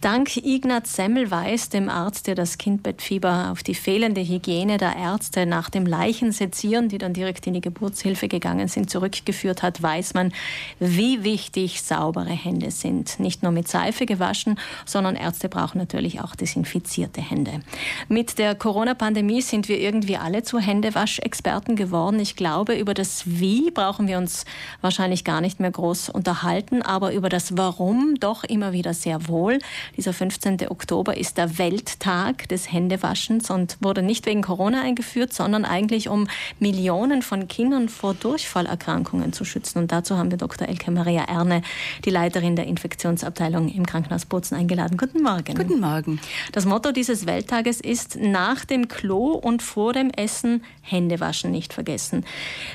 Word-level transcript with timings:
Dank 0.00 0.38
Ignaz 0.38 0.96
Semmelweis, 0.96 1.68
dem 1.68 1.90
Arzt, 1.90 2.26
der 2.26 2.34
das 2.34 2.56
Kindbettfieber 2.56 3.50
auf 3.52 3.62
die 3.62 3.74
fehlende 3.74 4.22
Hygiene 4.22 4.78
der 4.78 4.96
Ärzte 4.96 5.44
nach 5.44 5.68
dem 5.68 5.84
Leichensezieren, 5.84 6.88
die 6.88 6.96
dann 6.96 7.12
direkt 7.12 7.46
in 7.46 7.52
die 7.52 7.60
Geburtshilfe 7.60 8.26
gegangen 8.26 8.66
sind, 8.68 8.88
zurückgeführt 8.88 9.62
hat, 9.62 9.82
weiß 9.82 10.14
man, 10.14 10.32
wie 10.78 11.22
wichtig 11.22 11.82
saubere 11.82 12.30
Hände 12.30 12.70
sind. 12.70 13.20
Nicht 13.20 13.42
nur 13.42 13.52
mit 13.52 13.68
Seife 13.68 14.06
gewaschen, 14.06 14.58
sondern 14.86 15.16
Ärzte 15.16 15.50
brauchen 15.50 15.76
natürlich 15.76 16.22
auch 16.22 16.34
desinfizierte 16.34 17.20
Hände. 17.20 17.60
Mit 18.08 18.38
der 18.38 18.54
Corona-Pandemie 18.54 19.42
sind 19.42 19.68
wir 19.68 19.78
irgendwie 19.78 20.16
alle 20.16 20.42
zu 20.42 20.58
Händewaschexperten 20.58 21.76
geworden. 21.76 22.20
Ich 22.20 22.36
glaube, 22.36 22.72
über 22.72 22.94
das 22.94 23.24
Wie 23.26 23.70
brauchen 23.70 24.08
wir 24.08 24.16
uns 24.16 24.46
wahrscheinlich 24.80 25.24
gar 25.24 25.42
nicht 25.42 25.60
mehr 25.60 25.72
groß 25.72 26.08
unterhalten, 26.08 26.80
aber 26.80 27.12
über 27.12 27.28
das 27.28 27.58
Warum 27.58 28.14
doch 28.18 28.44
immer 28.44 28.72
wieder 28.72 28.94
sehr 28.94 29.28
wohl. 29.28 29.58
Dieser 29.96 30.12
15. 30.12 30.68
Oktober 30.68 31.16
ist 31.16 31.36
der 31.36 31.58
Welttag 31.58 32.48
des 32.48 32.72
Händewaschens 32.72 33.50
und 33.50 33.76
wurde 33.80 34.02
nicht 34.02 34.26
wegen 34.26 34.42
Corona 34.42 34.82
eingeführt, 34.82 35.32
sondern 35.32 35.64
eigentlich 35.64 36.08
um 36.08 36.28
Millionen 36.58 37.22
von 37.22 37.48
Kindern 37.48 37.88
vor 37.88 38.14
Durchfallerkrankungen 38.14 39.32
zu 39.32 39.44
schützen. 39.44 39.78
Und 39.78 39.92
dazu 39.92 40.16
haben 40.16 40.30
wir 40.30 40.38
Dr. 40.38 40.68
Elke 40.68 40.90
Maria 40.90 41.24
Erne, 41.24 41.62
die 42.04 42.10
Leiterin 42.10 42.56
der 42.56 42.66
Infektionsabteilung 42.66 43.68
im 43.68 43.86
Krankenhaus 43.86 44.26
Bozen, 44.26 44.56
eingeladen. 44.56 44.96
Guten 44.96 45.22
Morgen. 45.22 45.54
Guten 45.54 45.80
Morgen. 45.80 46.20
Das 46.52 46.64
Motto 46.64 46.92
dieses 46.92 47.26
Welttages 47.26 47.80
ist 47.80 48.16
nach 48.20 48.64
dem 48.64 48.88
Klo 48.88 49.32
und 49.32 49.62
vor 49.62 49.92
dem 49.92 50.10
Essen 50.10 50.62
Hände 50.82 51.20
waschen 51.20 51.50
nicht 51.50 51.72
vergessen. 51.72 52.24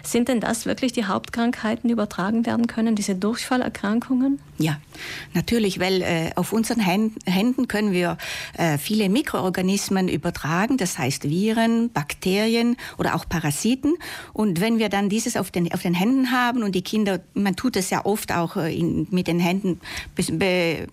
Sind 0.03 0.27
denn 0.27 0.39
das 0.39 0.65
wirklich 0.65 0.93
die 0.93 1.05
Hauptkrankheiten, 1.05 1.87
die 1.87 1.93
übertragen 1.93 2.45
werden 2.45 2.67
können, 2.67 2.95
diese 2.95 3.15
Durchfallerkrankungen? 3.15 4.39
Ja, 4.57 4.77
natürlich, 5.33 5.79
weil 5.79 6.01
äh, 6.01 6.31
auf 6.35 6.53
unseren 6.53 6.79
Händen 6.79 7.04
können 7.67 7.91
wir 7.91 8.17
äh, 8.57 8.77
viele 8.77 9.09
Mikroorganismen 9.09 10.07
übertragen, 10.07 10.77
das 10.77 10.97
heißt 10.97 11.29
Viren, 11.29 11.91
Bakterien 11.91 12.77
oder 12.97 13.15
auch 13.15 13.27
Parasiten. 13.27 13.95
Und 14.33 14.61
wenn 14.61 14.79
wir 14.79 14.89
dann 14.89 15.09
dieses 15.09 15.37
auf 15.37 15.51
den, 15.51 15.71
auf 15.73 15.81
den 15.81 15.93
Händen 15.93 16.31
haben 16.31 16.63
und 16.63 16.75
die 16.75 16.81
Kinder, 16.81 17.19
man 17.33 17.55
tut 17.55 17.75
es 17.75 17.89
ja 17.89 18.05
oft 18.05 18.31
auch 18.31 18.55
äh, 18.55 18.75
in, 18.75 19.07
mit 19.11 19.27
den 19.27 19.39
Händen, 19.39 19.79
be, 20.15 20.23
be, 20.31 20.87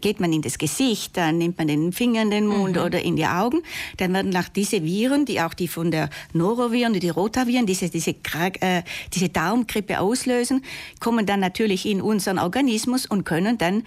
geht 0.00 0.20
man 0.20 0.32
in 0.32 0.42
das 0.42 0.58
Gesicht, 0.58 1.16
dann 1.16 1.38
nimmt 1.38 1.58
man 1.58 1.68
den 1.68 1.92
Finger 1.92 2.22
in 2.22 2.30
den 2.30 2.46
Mund 2.46 2.76
mhm. 2.76 2.82
oder 2.82 3.02
in 3.02 3.16
die 3.16 3.26
Augen, 3.26 3.62
dann 3.96 4.12
werden 4.12 4.30
nach 4.30 4.48
diese 4.48 4.84
Viren, 4.84 5.24
die 5.24 5.40
auch 5.40 5.54
die 5.54 5.68
von 5.68 5.90
der 5.90 6.10
Noroviren, 6.32 6.92
die 6.92 7.08
Rotaviren, 7.08 7.66
diese, 7.66 7.88
diese, 7.88 8.14
äh, 8.60 8.82
diese 9.12 9.28
Darmgrippe 9.28 10.00
auslösen, 10.00 10.64
kommen 11.00 11.26
dann 11.26 11.40
natürlich 11.40 11.86
in 11.86 12.00
unseren 12.00 12.38
Organismus 12.38 13.06
und 13.06 13.24
können 13.24 13.58
dann 13.58 13.84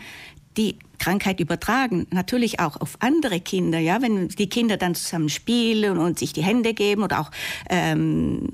die 0.57 0.77
Krankheit 0.99 1.39
übertragen, 1.39 2.07
natürlich 2.11 2.59
auch 2.59 2.79
auf 2.79 2.97
andere 2.99 3.39
Kinder. 3.39 3.79
Ja, 3.79 4.01
wenn 4.01 4.29
die 4.29 4.49
Kinder 4.49 4.77
dann 4.77 4.95
zusammen 4.95 5.29
spielen 5.29 5.97
und 5.97 6.19
sich 6.19 6.33
die 6.33 6.43
Hände 6.43 6.73
geben 6.73 7.03
oder 7.03 7.19
auch 7.19 7.31
ähm, 7.69 8.47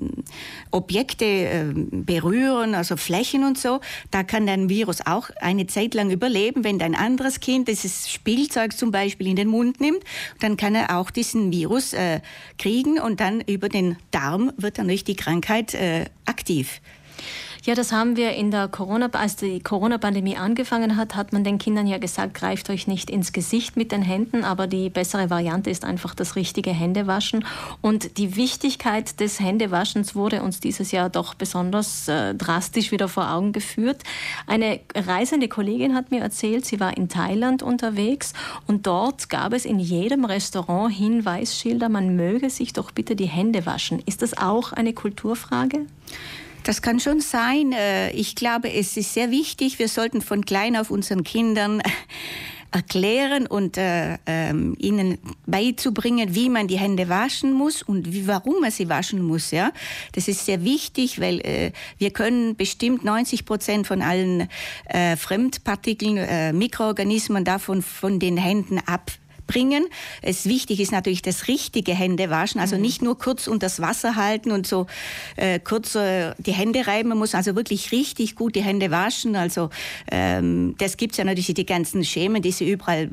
Objekte 0.70 1.24
äh, 1.24 1.64
berühren, 1.74 2.74
also 2.74 2.96
Flächen 2.96 3.44
und 3.44 3.58
so, 3.58 3.80
da 4.10 4.22
kann 4.22 4.48
ein 4.48 4.68
Virus 4.68 5.00
auch 5.04 5.30
eine 5.40 5.66
Zeit 5.66 5.94
lang 5.94 6.10
überleben. 6.10 6.64
Wenn 6.64 6.80
ein 6.80 6.94
anderes 6.94 7.40
Kind 7.40 7.68
dieses 7.68 8.10
Spielzeug 8.10 8.76
zum 8.76 8.90
Beispiel 8.90 9.28
in 9.28 9.36
den 9.36 9.48
Mund 9.48 9.80
nimmt, 9.80 10.02
dann 10.40 10.56
kann 10.56 10.74
er 10.74 10.98
auch 10.98 11.10
diesen 11.10 11.52
Virus 11.52 11.92
äh, 11.92 12.20
kriegen 12.58 12.98
und 12.98 13.20
dann 13.20 13.40
über 13.40 13.68
den 13.68 13.96
Darm 14.10 14.52
wird 14.56 14.78
dann 14.78 14.88
durch 14.88 15.04
die 15.04 15.16
Krankheit 15.16 15.74
äh, 15.74 16.06
aktiv. 16.24 16.80
Ja, 17.64 17.76
das 17.76 17.92
haben 17.92 18.16
wir 18.16 18.32
in 18.32 18.50
der 18.50 18.66
Corona, 18.66 19.08
als 19.12 19.36
die 19.36 19.60
Corona-Pandemie 19.60 20.36
angefangen 20.36 20.96
hat, 20.96 21.14
hat 21.14 21.32
man 21.32 21.44
den 21.44 21.58
Kindern 21.58 21.86
ja 21.86 21.98
gesagt, 21.98 22.34
greift 22.34 22.68
euch 22.70 22.88
nicht 22.88 23.08
ins 23.08 23.32
Gesicht 23.32 23.76
mit 23.76 23.92
den 23.92 24.02
Händen, 24.02 24.42
aber 24.42 24.66
die 24.66 24.90
bessere 24.90 25.30
Variante 25.30 25.70
ist 25.70 25.84
einfach 25.84 26.16
das 26.16 26.34
richtige 26.34 26.72
Händewaschen. 26.72 27.44
Und 27.80 28.18
die 28.18 28.34
Wichtigkeit 28.34 29.20
des 29.20 29.38
Händewaschens 29.38 30.16
wurde 30.16 30.42
uns 30.42 30.58
dieses 30.58 30.90
Jahr 30.90 31.08
doch 31.08 31.34
besonders 31.34 32.08
äh, 32.08 32.34
drastisch 32.34 32.90
wieder 32.90 33.06
vor 33.06 33.30
Augen 33.30 33.52
geführt. 33.52 34.02
Eine 34.48 34.80
reisende 34.96 35.46
Kollegin 35.46 35.94
hat 35.94 36.10
mir 36.10 36.20
erzählt, 36.20 36.66
sie 36.66 36.80
war 36.80 36.96
in 36.96 37.08
Thailand 37.08 37.62
unterwegs 37.62 38.32
und 38.66 38.88
dort 38.88 39.30
gab 39.30 39.52
es 39.52 39.66
in 39.66 39.78
jedem 39.78 40.24
Restaurant 40.24 40.92
Hinweisschilder, 40.92 41.88
man 41.88 42.16
möge 42.16 42.50
sich 42.50 42.72
doch 42.72 42.90
bitte 42.90 43.14
die 43.14 43.26
Hände 43.26 43.66
waschen. 43.66 44.02
Ist 44.04 44.20
das 44.20 44.36
auch 44.36 44.72
eine 44.72 44.94
Kulturfrage? 44.94 45.86
Das 46.64 46.80
kann 46.80 47.00
schon 47.00 47.20
sein. 47.20 47.72
Äh, 47.72 48.10
ich 48.12 48.36
glaube, 48.36 48.72
es 48.72 48.96
ist 48.96 49.14
sehr 49.14 49.30
wichtig. 49.30 49.78
Wir 49.78 49.88
sollten 49.88 50.20
von 50.20 50.44
klein 50.44 50.76
auf 50.76 50.90
unseren 50.90 51.24
Kindern 51.24 51.82
erklären 52.70 53.46
und 53.46 53.76
äh, 53.76 54.18
ähm, 54.26 54.76
ihnen 54.78 55.18
beizubringen, 55.46 56.34
wie 56.34 56.48
man 56.48 56.68
die 56.68 56.78
Hände 56.78 57.08
waschen 57.08 57.52
muss 57.52 57.82
und 57.82 58.12
wie, 58.12 58.26
warum 58.26 58.60
man 58.60 58.70
sie 58.70 58.88
waschen 58.88 59.22
muss. 59.22 59.50
Ja, 59.50 59.72
das 60.12 60.28
ist 60.28 60.46
sehr 60.46 60.64
wichtig, 60.64 61.20
weil 61.20 61.40
äh, 61.40 61.72
wir 61.98 62.10
können 62.12 62.56
bestimmt 62.56 63.04
90 63.04 63.44
Prozent 63.44 63.86
von 63.86 64.00
allen 64.00 64.48
äh, 64.86 65.16
Fremdpartikeln, 65.16 66.16
äh, 66.16 66.52
Mikroorganismen 66.52 67.44
davon 67.44 67.82
von 67.82 68.18
den 68.18 68.36
Händen 68.36 68.78
ab 68.86 69.10
bringen. 69.52 69.86
Es 70.22 70.46
wichtig 70.46 70.80
ist 70.80 70.92
natürlich 70.92 71.22
das 71.22 71.48
richtige 71.48 71.94
Händewaschen, 71.94 72.60
also 72.60 72.76
mhm. 72.76 72.82
nicht 72.82 73.02
nur 73.02 73.18
kurz 73.18 73.46
unter 73.46 73.66
das 73.66 73.80
Wasser 73.80 74.16
halten 74.16 74.50
und 74.50 74.66
so 74.66 74.86
äh, 75.36 75.60
kurz 75.60 75.94
äh, 75.94 76.34
die 76.38 76.52
Hände 76.52 76.86
reiben. 76.86 77.10
Man 77.10 77.18
muss 77.18 77.34
also 77.34 77.54
wirklich 77.54 77.92
richtig 77.92 78.34
gut 78.34 78.54
die 78.56 78.62
Hände 78.62 78.90
waschen. 78.90 79.36
Also 79.36 79.70
ähm, 80.10 80.74
das 80.78 80.96
gibt's 80.96 81.18
ja 81.18 81.24
natürlich 81.24 81.54
die 81.54 81.66
ganzen 81.66 82.04
Schemen, 82.04 82.42
die 82.42 82.50
Sie 82.50 82.70
überall 82.70 83.10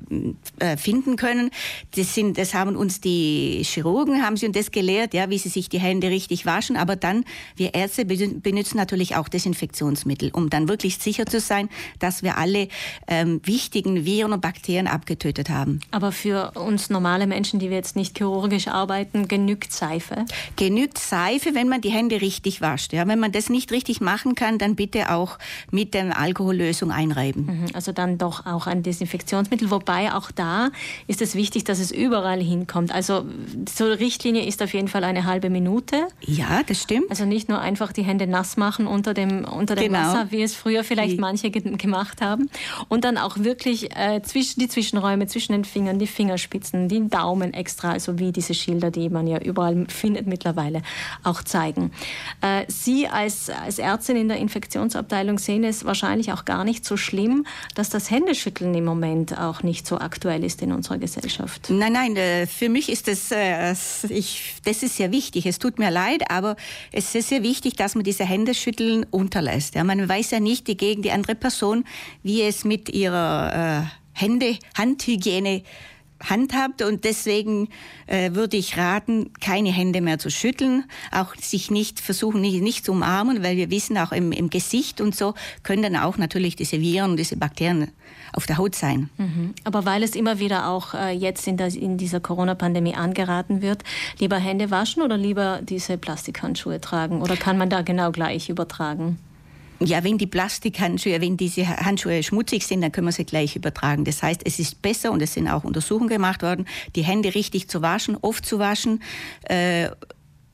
äh, 0.60 0.78
finden 0.78 1.16
können. 1.18 1.52
Das 1.96 2.16
sind, 2.16 2.38
das 2.38 2.54
haben 2.54 2.76
uns 2.76 3.02
die 3.02 3.62
Chirurgen 3.64 4.24
haben 4.24 4.38
sie 4.38 4.48
uns 4.48 4.58
das 4.58 4.72
gelehrt, 4.72 5.14
ja, 5.14 5.30
wie 5.30 5.38
sie 5.38 5.50
sich 5.50 5.70
die 5.70 5.80
Hände 5.80 6.10
richtig 6.10 6.46
waschen. 6.46 6.78
Aber 6.78 6.96
dann 6.96 7.26
wir 7.56 7.74
Ärzte 7.74 8.06
benutzen 8.06 8.78
natürlich 8.78 9.16
auch 9.16 9.28
Desinfektionsmittel, 9.28 10.32
um 10.32 10.50
dann 10.50 10.68
wirklich 10.68 10.98
sicher 10.98 11.26
zu 11.26 11.40
sein, 11.40 11.70
dass 12.00 12.24
wir 12.24 12.38
alle 12.38 12.68
ähm, 13.08 13.42
wichtigen 13.44 14.06
Viren 14.06 14.34
und 14.34 14.42
Bakterien 14.42 14.88
abgetötet 14.88 15.50
haben. 15.50 15.80
Aber 15.92 16.12
für 16.12 16.29
uns 16.34 16.90
normale 16.90 17.28
Menschen, 17.28 17.60
die 17.60 17.70
wir 17.70 17.78
jetzt 17.78 17.96
nicht 17.96 18.18
chirurgisch 18.18 18.68
arbeiten, 18.68 19.28
genügt 19.28 19.72
Seife? 19.72 20.26
Genügt 20.56 20.98
Seife, 20.98 21.56
wenn 21.56 21.70
man 21.70 21.82
die 21.82 21.90
Hände 21.90 22.22
richtig 22.22 22.62
wascht. 22.62 22.94
Ja, 22.94 23.08
wenn 23.08 23.20
man 23.20 23.32
das 23.32 23.50
nicht 23.50 23.72
richtig 23.72 24.02
machen 24.02 24.36
kann, 24.36 24.58
dann 24.58 24.76
bitte 24.76 25.12
auch 25.12 25.38
mit 25.72 25.94
der 25.94 26.18
Alkohollösung 26.18 26.92
einreiben. 26.92 27.46
Mhm, 27.46 27.66
also 27.74 27.92
dann 27.92 28.18
doch 28.18 28.46
auch 28.46 28.68
ein 28.68 28.84
Desinfektionsmittel. 28.84 29.72
Wobei 29.72 30.14
auch 30.14 30.32
da 30.32 30.70
ist 31.08 31.22
es 31.22 31.36
wichtig, 31.36 31.64
dass 31.64 31.80
es 31.80 31.92
überall 31.92 32.42
hinkommt. 32.42 32.94
Also 32.94 33.26
so 33.70 33.86
eine 33.86 34.00
Richtlinie 34.00 34.46
ist 34.46 34.62
auf 34.62 34.74
jeden 34.74 34.88
Fall 34.88 35.04
eine 35.04 35.26
halbe 35.26 35.50
Minute. 35.50 36.08
Ja, 36.22 36.62
das 36.66 36.82
stimmt. 36.82 37.10
Also 37.10 37.26
nicht 37.26 37.50
nur 37.50 37.60
einfach 37.60 37.92
die 37.92 38.04
Hände 38.04 38.28
nass 38.28 38.58
machen 38.58 38.88
unter 38.88 39.14
dem, 39.14 39.46
unter 39.46 39.76
dem 39.76 39.94
genau. 39.94 40.00
Wasser, 40.00 40.28
wie 40.30 40.42
es 40.42 40.56
früher 40.56 40.84
vielleicht 40.84 41.20
manche 41.20 41.52
gemacht 41.52 42.22
haben. 42.22 42.50
Und 42.88 43.04
dann 43.04 43.18
auch 43.18 43.38
wirklich 43.38 43.96
äh, 43.96 44.22
zwischen 44.22 44.60
die 44.60 44.68
Zwischenräume, 44.68 45.28
zwischen 45.28 45.54
den 45.54 45.66
Fingern, 45.66 46.00
die 46.00 46.08
Fingerspitzen, 46.20 46.90
die 46.90 47.08
Daumen 47.08 47.54
extra, 47.54 47.94
also 47.94 48.20
wie 48.20 48.34
diese 48.34 48.54
Schilder, 48.54 48.92
die 48.92 49.08
man 49.08 49.26
ja 49.26 49.38
überall 49.38 49.86
findet 49.88 50.28
mittlerweile, 50.28 50.82
auch 51.24 51.44
zeigen. 51.44 51.92
Äh, 52.42 52.66
Sie 52.68 53.08
als, 53.08 53.50
als 53.50 53.80
Ärztin 53.80 54.18
in 54.18 54.28
der 54.28 54.36
Infektionsabteilung 54.36 55.40
sehen 55.40 55.64
es 55.64 55.86
wahrscheinlich 55.86 56.34
auch 56.34 56.44
gar 56.44 56.66
nicht 56.66 56.84
so 56.84 56.98
schlimm, 56.98 57.46
dass 57.74 57.90
das 57.90 58.12
Händeschütteln 58.12 58.76
im 58.76 58.84
Moment 58.84 59.40
auch 59.40 59.64
nicht 59.64 59.88
so 59.88 59.98
aktuell 59.98 60.44
ist 60.44 60.62
in 60.62 60.74
unserer 60.74 60.98
Gesellschaft. 60.98 61.70
Nein, 61.70 61.94
nein, 61.94 62.18
äh, 62.18 62.48
für 62.48 62.68
mich 62.68 62.90
ist 62.90 63.08
das, 63.08 63.32
äh, 63.32 63.72
ich, 64.10 64.56
das 64.66 64.84
ist 64.84 64.98
sehr 64.98 65.14
wichtig. 65.14 65.46
Es 65.46 65.58
tut 65.58 65.80
mir 65.80 65.90
leid, 65.90 66.30
aber 66.30 66.58
es 66.92 67.16
ist 67.16 67.30
sehr 67.30 67.44
wichtig, 67.44 67.78
dass 67.78 67.96
man 67.96 68.04
diese 68.04 68.26
Händeschütteln 68.26 69.06
unterlässt. 69.10 69.76
Ja, 69.76 69.86
man 69.86 70.10
weiß 70.10 70.32
ja 70.32 70.42
nicht 70.42 70.66
gegen 70.66 71.02
die 71.02 71.12
andere 71.12 71.36
Person, 71.36 71.86
wie 72.24 72.42
es 72.42 72.66
mit 72.66 72.90
ihrer 72.90 73.90
Hände, 74.20 74.58
Handhygiene 74.78 75.64
handhabt 76.24 76.82
und 76.82 77.04
deswegen 77.04 77.70
äh, 78.08 78.34
würde 78.34 78.58
ich 78.58 78.78
raten, 78.78 79.32
keine 79.40 79.72
Hände 79.72 80.02
mehr 80.02 80.20
zu 80.20 80.30
schütteln, 80.30 80.86
auch 81.12 81.36
sich 81.36 81.72
nicht 81.72 82.00
versuchen, 82.00 82.42
nicht, 82.42 82.62
nicht 82.62 82.86
zu 82.86 82.92
umarmen, 82.92 83.44
weil 83.44 83.58
wir 83.58 83.70
wissen, 83.70 83.98
auch 83.98 84.12
im, 84.12 84.32
im 84.32 84.50
Gesicht 84.50 85.02
und 85.02 85.16
so 85.16 85.34
können 85.64 85.84
dann 85.84 85.96
auch 85.96 86.18
natürlich 86.18 86.56
diese 86.56 86.82
Viren 86.82 87.12
und 87.12 87.18
diese 87.18 87.38
Bakterien 87.38 87.92
auf 88.34 88.46
der 88.46 88.58
Haut 88.58 88.76
sein. 88.76 89.10
Mhm. 89.18 89.54
Aber 89.64 89.86
weil 89.86 90.04
es 90.04 90.16
immer 90.16 90.40
wieder 90.40 90.68
auch 90.68 90.94
äh, 90.94 91.12
jetzt 91.12 91.48
in, 91.48 91.58
der, 91.58 91.74
in 91.74 91.98
dieser 91.98 92.20
Corona-Pandemie 92.20 92.96
angeraten 92.96 93.62
wird, 93.62 93.84
lieber 94.20 94.38
Hände 94.38 94.72
waschen 94.72 95.02
oder 95.02 95.18
lieber 95.18 95.62
diese 95.64 95.98
Plastikhandschuhe 95.98 96.82
tragen? 96.82 97.22
Oder 97.22 97.38
kann 97.38 97.58
man 97.58 97.70
da 97.70 97.82
genau 97.82 98.12
gleich 98.12 98.50
übertragen? 98.50 99.18
Ja, 99.82 100.04
wenn 100.04 100.18
die 100.18 100.28
Plastikhandschuhe, 100.28 101.22
wenn 101.22 101.38
diese 101.38 101.66
Handschuhe 101.68 102.22
schmutzig 102.22 102.68
sind, 102.68 102.82
dann 102.82 102.92
können 102.92 103.08
wir 103.08 103.14
sie 103.14 103.24
gleich 103.24 103.56
übertragen. 103.56 104.04
Das 104.04 104.22
heißt, 104.22 104.42
es 104.44 104.60
ist 104.60 104.82
besser 104.82 105.12
und 105.12 105.22
es 105.22 105.34
sind 105.34 105.48
auch 105.48 105.64
Untersuchungen 105.64 106.10
gemacht 106.10 106.44
worden, 106.44 106.68
die 106.96 107.04
Hände 107.04 107.34
richtig 107.34 107.70
zu 107.70 107.82
waschen, 107.82 108.18
oft 108.22 108.46
zu 108.46 108.60
waschen. 108.60 109.02
Äh, 109.44 109.90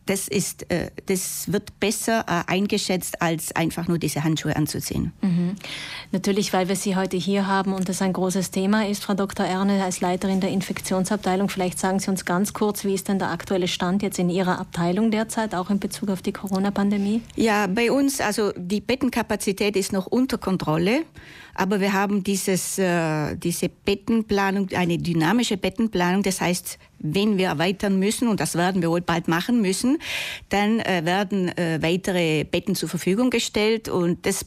das, 0.06 0.28
ist, 0.28 0.70
äh, 0.72 0.92
das 1.08 1.52
wird 1.52 1.80
besser 1.80 2.26
äh, 2.28 2.52
eingeschätzt, 2.52 3.22
als 3.22 3.56
einfach 3.56 3.88
nur 3.88 3.98
diese 3.98 4.24
Handschuhe 4.24 4.56
anzuziehen. 4.56 5.14
Mhm. 5.22 5.56
Natürlich, 6.12 6.54
weil 6.54 6.68
wir 6.68 6.76
Sie 6.76 6.96
heute 6.96 7.18
hier 7.18 7.48
haben 7.48 7.74
und 7.74 7.90
das 7.90 8.02
ein 8.02 8.14
großes 8.14 8.52
Thema 8.52 8.88
ist, 8.88 9.04
Frau 9.04 9.14
Dr. 9.14 9.46
Erne, 9.46 9.84
als 9.84 10.02
Leiterin 10.02 10.42
der 10.42 10.52
Infektionsabteilung. 10.52 11.50
Vielleicht 11.50 11.80
sagen 11.80 12.00
Sie 12.00 12.10
uns 12.10 12.26
ganz 12.26 12.54
kurz, 12.54 12.84
wie 12.84 12.94
ist 12.94 13.08
denn 13.08 13.20
der 13.20 13.32
aktuelle 13.32 13.68
Stand 13.68 14.04
jetzt 14.04 14.20
in 14.20 14.30
Ihrer 14.30 14.60
Abteilung 14.60 15.12
derzeit, 15.12 15.56
auch 15.56 15.70
in 15.70 15.80
Bezug 15.80 16.10
auf 16.10 16.22
die 16.22 16.32
Corona-Pandemie? 16.32 17.22
Ja, 17.36 17.68
bei 17.68 17.92
uns, 17.92 18.22
also 18.22 18.52
die 18.56 18.82
Bettenkapazität 18.82 19.76
ist 19.76 19.92
noch 19.92 20.06
unter 20.06 20.38
Kontrolle. 20.38 21.04
Aber 21.56 21.80
wir 21.80 21.94
haben 21.94 22.24
dieses, 22.24 22.78
äh, 22.78 23.36
diese 23.38 23.70
Bettenplanung, 23.70 24.70
eine 24.76 24.98
dynamische 24.98 25.58
Bettenplanung. 25.58 26.22
Das 26.22 26.42
heißt, 26.42 26.78
wenn 27.00 27.38
wir 27.38 27.48
erweitern 27.48 27.98
müssen, 27.98 28.28
und 28.28 28.40
das 28.40 28.56
werden 28.56 28.82
wir 28.82 28.92
wohl 28.92 29.02
bald 29.02 29.28
machen 29.28 29.62
müssen, 29.62 29.98
dann 30.50 30.82
äh, 30.82 31.06
werden 31.06 31.50
äh, 31.58 31.80
weitere 31.82 32.44
Betten 32.44 32.76
zur 32.76 32.90
Verfügung 32.90 33.30
gestellt 33.30 33.90
und 33.90 34.26
das 34.26 34.46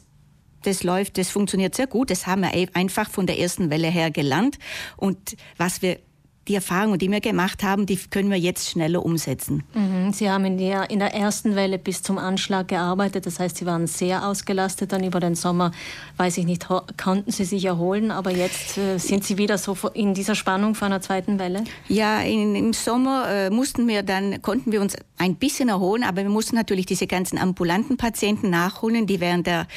das 0.63 0.83
läuft, 0.83 1.17
das 1.17 1.29
funktioniert 1.29 1.73
sehr 1.73 1.87
gut. 1.87 2.11
Das 2.11 2.27
haben 2.27 2.41
wir 2.41 2.51
einfach 2.73 3.09
von 3.09 3.25
der 3.25 3.39
ersten 3.39 3.69
Welle 3.69 3.87
her 3.87 4.11
gelernt. 4.11 4.59
Und 4.97 5.37
was 5.57 5.81
wir 5.81 5.99
die 6.47 6.55
Erfahrungen, 6.55 6.97
die 6.97 7.11
wir 7.11 7.19
gemacht 7.19 7.61
haben, 7.63 7.85
die 7.85 7.95
können 7.95 8.31
wir 8.31 8.37
jetzt 8.37 8.69
schneller 8.69 9.05
umsetzen. 9.05 9.63
Mhm. 9.73 10.11
Sie 10.13 10.29
haben 10.29 10.45
in 10.45 10.57
der, 10.57 10.89
in 10.89 10.99
der 10.99 11.13
ersten 11.13 11.55
Welle 11.55 11.77
bis 11.77 12.01
zum 12.01 12.17
Anschlag 12.17 12.67
gearbeitet. 12.69 13.27
Das 13.27 13.39
heißt, 13.39 13.57
Sie 13.57 13.65
waren 13.65 13.85
sehr 13.85 14.27
ausgelastet. 14.27 14.91
Dann 14.91 15.03
über 15.03 15.19
den 15.19 15.35
Sommer, 15.35 15.71
weiß 16.17 16.37
ich 16.39 16.45
nicht, 16.45 16.67
konnten 17.01 17.31
Sie 17.31 17.45
sich 17.45 17.65
erholen. 17.65 18.09
Aber 18.09 18.31
jetzt 18.31 18.77
äh, 18.77 18.97
sind 18.97 19.23
Sie 19.23 19.37
wieder 19.37 19.59
so 19.59 19.77
in 19.93 20.15
dieser 20.15 20.33
Spannung 20.33 20.73
vor 20.73 20.87
einer 20.87 21.01
zweiten 21.01 21.37
Welle? 21.37 21.63
Ja, 21.87 22.21
in, 22.21 22.55
im 22.55 22.73
Sommer 22.73 23.27
äh, 23.29 23.49
mussten 23.51 23.87
wir 23.87 24.01
dann, 24.01 24.41
konnten 24.41 24.71
wir 24.71 24.81
uns 24.81 24.95
ein 25.17 25.35
bisschen 25.35 25.69
erholen. 25.69 26.03
Aber 26.03 26.23
wir 26.23 26.29
mussten 26.29 26.55
natürlich 26.55 26.87
diese 26.87 27.05
ganzen 27.05 27.37
ambulanten 27.37 27.97
Patienten 27.97 28.49
nachholen, 28.49 29.05
die 29.05 29.19
während, 29.19 29.45
der, 29.45 29.67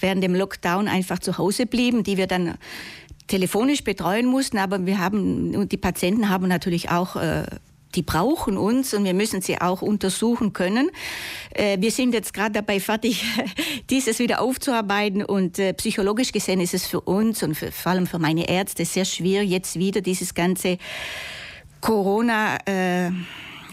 während 0.00 0.24
dem 0.24 0.34
Lockdown 0.34 0.88
einfach 0.88 1.18
zu 1.18 1.36
Hause 1.36 1.66
blieben, 1.66 2.04
die 2.04 2.16
wir 2.16 2.26
dann 2.26 2.54
telefonisch 3.32 3.82
betreuen 3.82 4.26
mussten, 4.26 4.58
aber 4.58 4.84
wir 4.84 4.98
haben, 4.98 5.56
und 5.56 5.72
die 5.72 5.78
Patienten 5.78 6.28
haben 6.28 6.48
natürlich 6.48 6.90
auch 6.90 7.16
äh, 7.16 7.44
die 7.94 8.02
brauchen 8.02 8.58
uns 8.58 8.92
und 8.92 9.04
wir 9.04 9.14
müssen 9.14 9.40
sie 9.40 9.58
auch 9.60 9.80
untersuchen 9.80 10.52
können. 10.52 10.90
Äh, 11.50 11.78
wir 11.80 11.90
sind 11.90 12.12
jetzt 12.12 12.34
gerade 12.34 12.52
dabei 12.52 12.78
fertig, 12.78 13.24
dieses 13.90 14.18
wieder 14.18 14.42
aufzuarbeiten 14.42 15.24
und 15.24 15.58
äh, 15.58 15.72
psychologisch 15.72 16.32
gesehen 16.32 16.60
ist 16.60 16.74
es 16.74 16.86
für 16.86 17.00
uns 17.00 17.42
und 17.42 17.54
für, 17.54 17.72
vor 17.72 17.92
allem 17.92 18.06
für 18.06 18.18
meine 18.18 18.48
Ärzte 18.48 18.84
sehr 18.84 19.06
schwer, 19.06 19.44
jetzt 19.44 19.78
wieder 19.78 20.02
dieses 20.02 20.34
ganze 20.34 20.76
Corona 21.80 22.58
äh, 22.66 23.10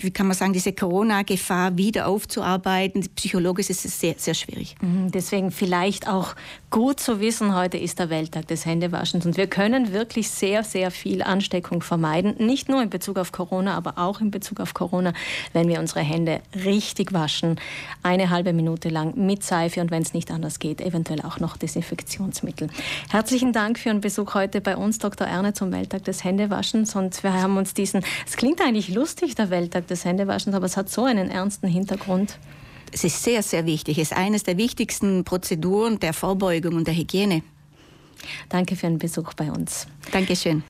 wie 0.03 0.12
kann 0.12 0.27
man 0.27 0.35
sagen, 0.35 0.53
diese 0.53 0.73
Corona-Gefahr 0.73 1.77
wieder 1.77 2.07
aufzuarbeiten. 2.07 3.05
Psychologisch 3.15 3.69
ist 3.69 3.85
es 3.85 4.00
sehr, 4.00 4.15
sehr 4.17 4.33
schwierig. 4.33 4.75
Mhm, 4.81 5.12
deswegen 5.12 5.51
vielleicht 5.51 6.07
auch 6.07 6.35
gut 6.71 7.00
zu 7.00 7.19
wissen, 7.19 7.56
heute 7.56 7.77
ist 7.77 7.98
der 7.98 8.10
Welttag 8.10 8.48
des 8.48 8.66
Händewaschens 8.66 9.25
und 9.25 9.38
wir 9.38 9.48
können 9.48 9.92
wirklich 9.92 10.30
sehr, 10.30 10.63
sehr 10.63 10.92
viel 10.92 11.24
Ansteckung 11.24 11.81
vermeiden. 11.81 12.36
Nicht 12.38 12.69
nur 12.69 12.81
in 12.81 12.89
Bezug 12.89 13.18
auf 13.18 13.31
Corona, 13.31 13.75
aber 13.75 13.98
auch 13.98 14.21
in 14.21 14.30
Bezug 14.30 14.60
auf 14.60 14.74
Corona, 14.74 15.13
wenn 15.54 15.68
wir 15.68 15.80
unsere 15.80 16.01
Hände 16.01 16.42
richtig 16.54 17.12
waschen. 17.12 17.60
Eine 18.04 18.30
halbe 18.30 18.54
Minute 18.54 18.89
lang 18.89 19.16
mit 19.16 19.44
Seife 19.44 19.81
und 19.81 19.89
wenn 19.89 20.04
es 20.04 20.13
nicht 20.13 20.30
anders 20.31 20.60
geht, 20.60 20.80
eventuell 20.81 21.21
auch 21.21 21.39
noch 21.39 21.57
Desinfektionsmittel. 21.57 22.69
Herzlichen 23.10 23.51
Dank 23.51 23.80
für 23.80 23.89
Ihren 23.89 24.01
Besuch 24.01 24.36
heute 24.36 24.62
bei 24.62 24.77
uns, 24.77 25.00
Dr. 25.00 25.25
Erne, 25.25 25.54
zum 25.54 25.72
Welttag 25.72 26.04
des 26.04 26.24
Händewaschens. 26.24 26.95
Und 26.95 27.24
wir 27.24 27.33
haben 27.33 27.57
uns 27.57 27.74
diesen, 27.74 28.04
es 28.27 28.38
klingt 28.38 28.62
eigentlich 28.62 28.89
lustig, 28.89 29.33
der 29.33 29.50
Welttag 29.50 29.88
des 29.88 30.06
Händewaschens, 30.06 30.56
aber 30.56 30.68
es 30.68 30.77
hat 30.77 30.89
so 30.89 31.04
einen 31.04 31.31
ernsten 31.31 31.68
Hintergrund. 31.68 32.38
Es 32.91 33.03
ist 33.03 33.24
sehr, 33.24 33.44
sehr 33.44 33.65
wichtig. 33.65 33.97
Es 33.97 34.12
ist 34.12 34.18
eines 34.18 34.44
der 34.44 34.57
wichtigsten 34.57 35.24
Prozeduren 35.24 36.00
der 36.00 36.13
Vorbeugung 36.13 36.75
und 36.75 36.88
der 36.88 36.95
Hygiene. 36.95 37.44
Danke 38.50 38.75
für 38.75 38.88
den 38.88 38.97
Besuch 38.97 39.33
bei 39.33 39.51
uns. 39.51 39.88
Dankeschön. 40.12 40.63